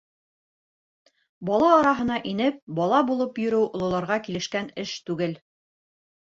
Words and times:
Бала 1.49 1.67
араһына 1.81 2.17
инеп, 2.31 2.57
бала 2.79 3.03
булып 3.11 3.37
йөрөү 3.45 3.69
ололарға 3.81 4.19
килешкән 4.29 4.73
эш 4.87 4.97
түгел. 5.13 5.39